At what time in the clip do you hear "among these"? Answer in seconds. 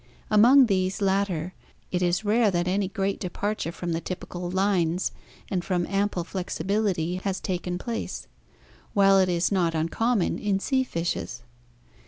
0.31-0.99